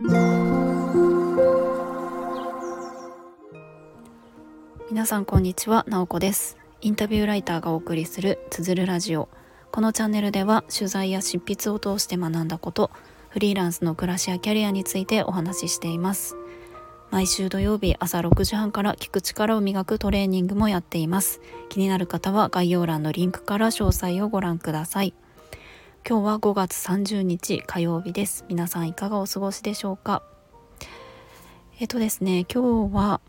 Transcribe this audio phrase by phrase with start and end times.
[0.00, 0.14] 皆
[5.06, 6.56] さんこんにちは、なおこです。
[6.80, 9.28] インタビューライターがお送りするつづるラジオ。
[9.72, 12.92] このチャンネルでは取材や執筆を通して学んだこと
[13.30, 16.36] フリーランスの暮らしやキャリアについてお話ししています。
[17.10, 21.40] 毎週土曜日朝6時半から聞く力を磨くトレーニングもやっています。
[21.70, 25.12] 気になる方は概要欄のリンクから詳細をご覧ください。
[26.06, 28.44] 今日は5月30日火曜日です。
[28.48, 30.22] 皆さんいかがお過ごしでしょうか？
[31.80, 33.20] えっとですね今日は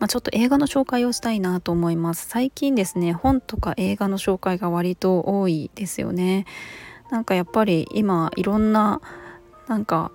[0.00, 2.26] まあ、ちょっと映画の紹介をしたいなと思います。
[2.28, 6.46] 最近ですね本とか映画の紹介が割と多いですよね。
[7.10, 9.00] なんかやっぱり今いろんな
[9.68, 10.10] なんか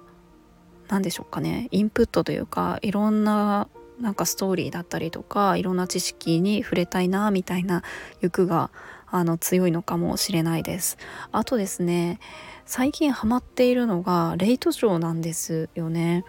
[0.89, 3.67] 何でしょうかねインプットというかいろんな
[4.01, 7.83] なんかストーリーだったりとかいろんな知識に触れたいなみたいな
[8.21, 8.71] 欲が
[9.11, 10.97] あの強いのかもしれないです。
[11.31, 12.19] あとですね
[12.65, 16.23] 最近ハマっているのがレイトショーなんですよね。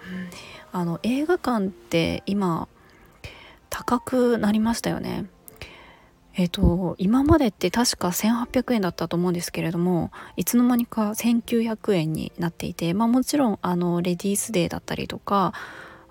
[0.73, 2.69] あの映画館って今
[3.69, 5.27] 高くなりましたよね。
[6.34, 15.53] えっ、と今までって確か1800円だったと思うんですけれどもいつの間にか1900円になっていてまあもちろんあのレディースデーだったりとか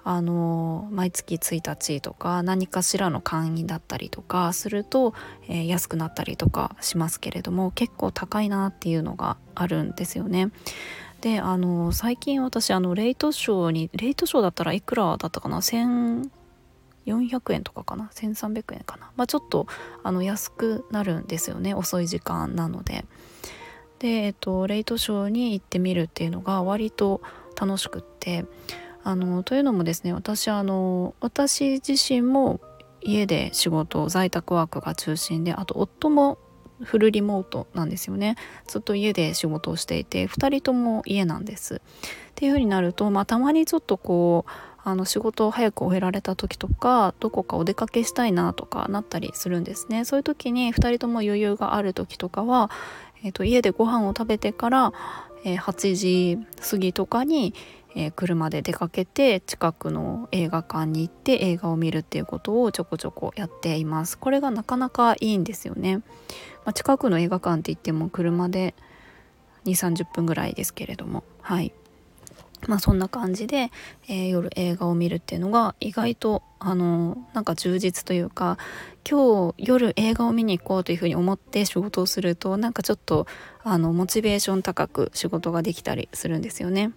[0.04, 5.14] あの毎月1日とか何かしらの会員だったりとかすると、
[5.48, 10.52] えー、安くなったりとかしますけれども結構高いなっていうのがあるんですよね。
[11.22, 16.30] であの最近私あのレイトショーにレイトショーだったらいくらだったかな？1400
[17.54, 19.68] 円とかかな？1300円かな、まあ、ちょっと
[20.04, 21.74] あの安くなるんですよね。
[21.74, 23.06] 遅い時間なので。
[24.00, 27.22] で、えっと、レイトショーに行ってみるっていうのが割と
[27.60, 28.46] 楽しくって。
[29.04, 32.60] あのというのもですね私あの私自身も
[33.02, 36.38] 家で仕事在宅ワークが中心であと夫も
[36.84, 38.36] フルリモートなんですよね。
[38.68, 41.76] ずっと家で仕事をしていて2人とも家なんです。
[41.76, 41.80] っ
[42.36, 44.52] ていう風になると、まあ、たまにちょっとこう
[44.84, 50.06] あの仕事を早く終えられた時とかどこかお出かけしたいなとかなったりするんですね。
[50.06, 52.72] そういう時に2人とも余裕がある時とかは、
[53.24, 54.94] えーと、家でご飯を食べてから、
[55.44, 56.38] えー、8時
[56.70, 57.54] 過ぎとかに、
[57.96, 64.18] えー、車で出かけて近くの映画館に行って映画を見るっていうことをちょこちょこやっています。
[64.18, 66.04] これがなかなかいいんですよね、ま
[66.66, 68.76] あ、近くの映画館って言っても車で
[69.66, 71.24] 2 3 0分ぐらいですけれども。
[71.42, 71.74] はい。
[72.68, 73.72] まあそんな感じで、
[74.08, 78.58] えー、夜映画を見るっていうのが意外とあのなんか充実というか
[79.10, 83.28] 今日夜映画を見に行こうというふうに思って仕事をするとなんかちょっと
[83.64, 86.92] あのモチベーション高く仕事ができたりするんですよね。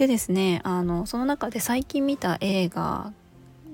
[0.00, 3.12] でですねあのその中で最近見た映画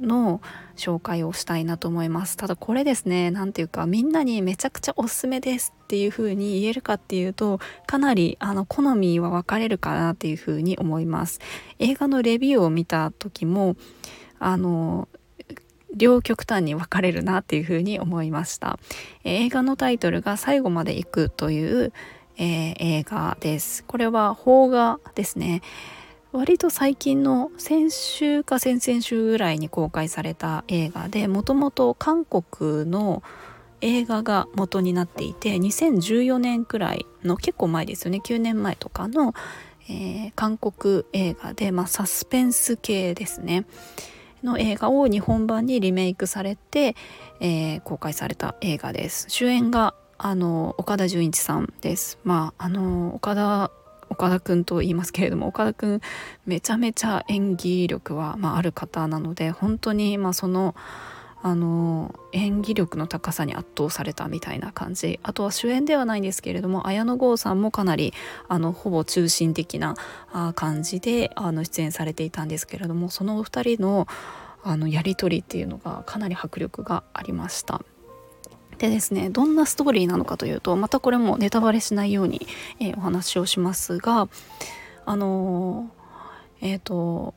[0.00, 0.40] の
[0.76, 2.36] 紹介をしたいなと思います。
[2.36, 11.38] ただこれですね何ていうかみんなにめちゃくちゃおすすめですっていう風に言えるかっていうとかなりあの好みは分かれるかなっていう風に思います。
[11.78, 13.76] 映画のレビューを見た時も
[14.40, 15.06] あの
[15.94, 18.80] 両極端に分かれるなっていう風に思いました。
[19.22, 21.92] 映画のタイトルが最後まで行くという、
[22.36, 23.84] えー、映画です。
[23.84, 25.62] これは邦画ですね。
[26.36, 33.22] 割と最近の先週か先々週ぐらいに公開された映画でもともと韓国の
[33.80, 39.32] 映画が元になっていて2014年くらいの結構前ですよね9年前とかの、
[39.88, 43.64] えー、韓国映画で、まあ、サスペンス系ですね。
[44.42, 46.94] の映画を日本版にリメイクされて、
[47.40, 49.24] えー、公開された映画です。
[49.28, 52.18] 主演があの岡田准一さんです。
[52.24, 53.70] まああの岡田
[54.16, 56.00] 岡田君と言いますけれども岡田君
[56.46, 60.74] めちゃめちゃ演技力は、まあ、ある方なので本当に、まあ、その
[61.42, 68.14] あの演技力の高さに圧倒されたみたいな感じあとは主演ではないんですけれども綾野剛さんもかなり
[68.48, 69.94] あのほぼ中心的な
[70.32, 74.08] あ感じであの出演されていたんですけれどもそのお二人の
[74.64, 77.82] あのやり取りっていうのがかなり迫力がありました。
[78.78, 82.46] でですねどんなストーリーなのかというとまたこれもネタバレしないように、
[82.80, 84.28] えー、お話をしますが
[85.04, 87.34] あのー、えっ、ー、と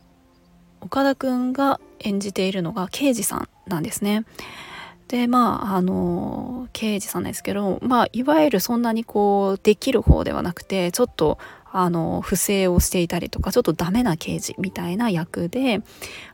[0.82, 4.26] 岡田くんが演じているのが刑事さんなんですね。
[5.08, 11.40] でまああの刑事さんですけどまあいわゆるそんなにこうできる方ではなくてちょっと
[11.72, 15.82] あの不正をしていたりとかちょっとダメな刑事みたいな役で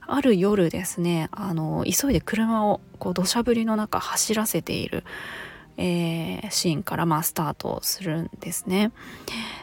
[0.01, 5.03] ある夜ですねあの急いで車をこう土砂降りの中走らせている、
[5.77, 8.91] えー、シーンからまあスタートするんですね。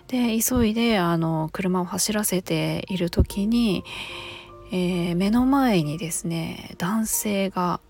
[0.09, 3.83] で急いであの車を走らせている時に、
[4.73, 7.81] えー、目の前にですね男性が、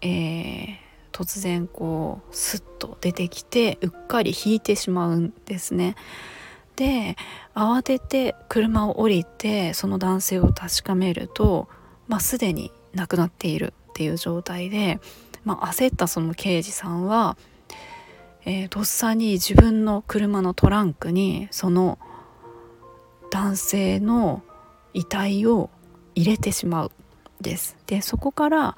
[0.00, 0.76] えー、
[1.10, 5.96] 突然こうスッと出てきてうっかり引いてしまうんですね。
[6.76, 7.16] で
[7.54, 11.68] 慌てて車を降りてその男性を確かめると、
[12.08, 15.00] まあ、すでに亡くなっているっていう状態で、
[15.44, 17.36] まあ、焦ったその刑事さんは、
[18.44, 21.98] えー、とっさに自分の車のトランクにその
[23.30, 24.42] 男性の
[24.94, 25.70] 遺体を
[26.14, 26.92] 入れてしまう
[27.40, 27.76] です。
[27.86, 28.76] でそこから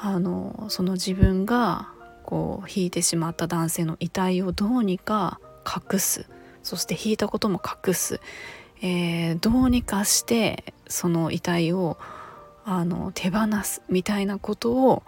[0.00, 1.88] あのその自分が
[2.24, 6.28] こう引いてしまった男性の遺体をどうにか隠す。
[6.62, 8.20] そして引いたことも隠す、
[8.82, 11.98] えー、どうにかしてその遺体を
[12.64, 15.02] あの手放すみたいなことを、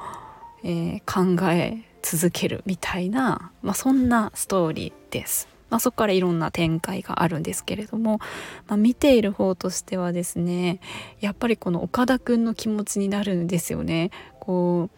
[0.64, 5.48] えー、考え続けるみたいな、まあ、そんなストーリーです。
[5.68, 8.18] まあ、そこからいろんな展開があるんですけれども、
[8.66, 10.80] まあ、見ている方としてはですね
[11.20, 14.10] やっぱりこの岡田くんの気持ちになるんですよね。
[14.40, 14.90] こ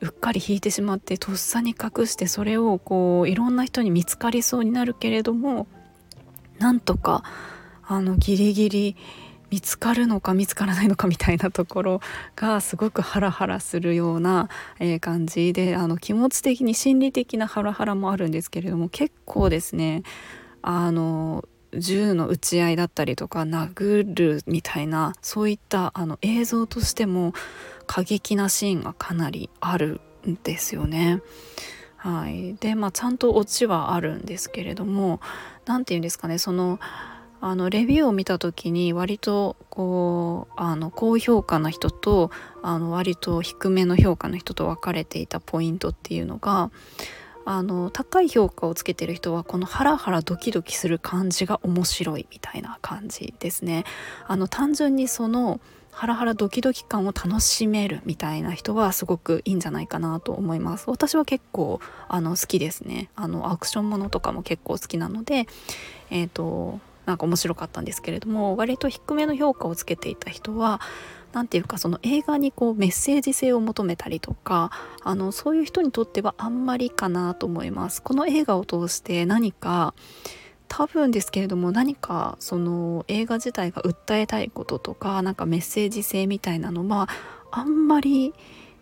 [0.00, 5.66] ううっかり引いてしまってとっさに隠してそれをこういろんな人に見つかりそうになるけれども
[6.58, 7.22] なんとか
[7.86, 8.96] あのギリギリ
[9.50, 12.00] 見つかるのか見つからないのかみたいなところ
[12.34, 14.48] がすごくハラハラするような、
[14.80, 20.02] え、感じであの気持ち的に心理的なハラハラもあるんですけれども結構ですね
[20.62, 21.44] あの
[21.76, 27.32] 銃の撃ち合いだったりとか殴るみたいなそういったあの映像としても
[27.86, 31.20] 過激なシーンがかなりあるんですよね。
[31.96, 35.20] はい、でまあちゃんとオチはあるんですけれども
[35.66, 36.78] 何て言うんですかねその
[37.40, 42.30] あのレビューを見た時に割とこうあの高評価な人と
[42.62, 46.70] あの割と低めの評価の人と分かれていたポイントっていうのが
[47.44, 53.84] あの高い評価をつけてる人はこのハラハラドキドキする感じが面白いみたいな感じですね。
[54.26, 55.60] あの単純にその
[55.94, 65.46] ハラハラドキドキ感を楽しめるみたいな人はすごくいいんじゃないかなと思います私は結構あの好きですねあのアクションものとかも結構好きなので
[66.10, 70.80] えっ、ー、となんか面白かったんですけれども割と低めの評価をつけていた人は
[71.32, 74.70] 何て言うかその映画にこうメッセージ性を求めたりとか
[75.02, 78.02] あのそういう人にとってはあんまりかなと思います。
[78.02, 79.94] この映画を通して何か
[80.68, 87.08] 多分ですけれども何かその映画自体が訴えたいこととかなんかメッセージ性みたいなのは
[87.50, 88.34] あんまり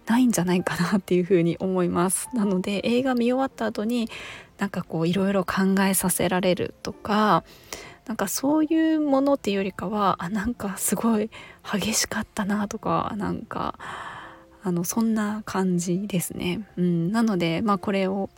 [0.06, 4.08] ないんじゃないかなっていうふうに思いますなので映画見終わった後に
[4.58, 7.44] なんかこういろいろ考えさせられるとか
[8.06, 11.30] なんかそういうものっていうよりかはあなんかすごい
[11.62, 13.78] 激しかったなとかなんか
[14.64, 16.66] あのそんな感じですね。
[16.76, 18.30] うん、なので、まあ、これを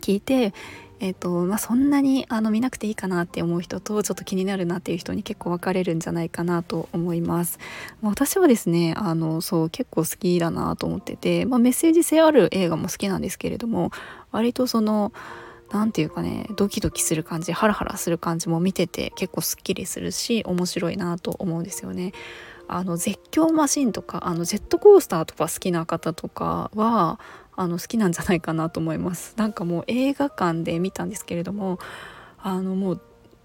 [0.00, 0.54] 聞いて、
[1.02, 7.58] えーとまあ、そんなにあの見なくていいかなって思う人とちょっと気になるなっていう人に結構分かれるんじゃないかなと思います。
[8.02, 13.90] 私はですねあのそう結構好きだなと思ってて、まあ、メッセージ性ある映画も好きなんですけれども
[14.30, 15.12] 割とその
[15.72, 22.12] 何て言うかねドキドキする感じハラハラする感じも見てて結構すっきりするし面白いなと思うんですよね。
[22.68, 27.18] あの絶叫マシンとかあのジェットコースターとか好きな方とかは
[27.54, 29.34] あの好きなんじゃないかなと思います。
[29.38, 31.78] なんかもう映画館で見たんですけれども
[32.38, 33.00] あのもう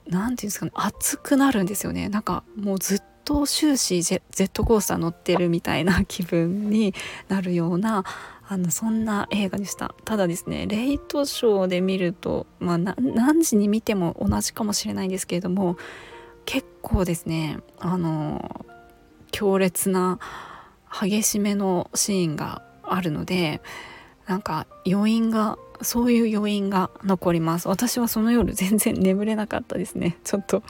[0.08, 2.10] 何て言うんですかね熱くなるんですよね。
[2.10, 6.94] なんかもうずっと終始ジェットコースター乗ってるみたいな気分に
[7.28, 8.06] なるような
[8.48, 15.76] あのそんな映画でしたただですねレイトショーで見ると、まあ、何時に見ても同じかもしれないんですけれども
[16.46, 18.66] 結構ですねあの
[19.32, 20.20] 強烈な
[20.90, 23.62] 激しめのシーンがあるので
[24.28, 27.68] なんか余韻がそういう余韻が残ります。
[27.68, 30.18] 私はその夜全然眠れなかったですね。
[30.26, 30.64] ちょっと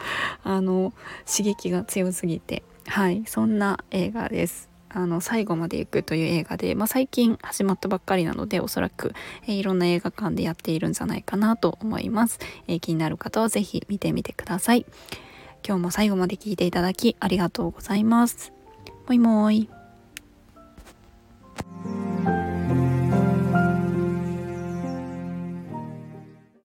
[0.44, 0.94] あの
[1.26, 2.64] 刺激が強すぎて。
[2.86, 3.24] はい。
[3.26, 4.70] そんな映画です。
[4.90, 9.14] あの最後まで行くという映画で、まあ、最近始まったばっかりなのでおそらく、
[9.46, 14.86] え、いろんな映画館でやっているんじゃないかなと思います、え、気になる方は是非見てみてください。
[15.68, 18.54] 今日も最後まで聞いていただきありがとうございます。
[19.08, 19.77] もいもーい。